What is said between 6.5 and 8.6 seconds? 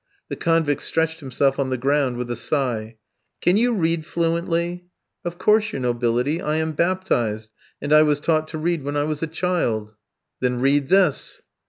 am baptized, and I was taught to